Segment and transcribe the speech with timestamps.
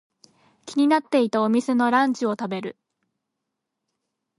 [0.65, 2.79] 気になっていたお店のランチを食べる。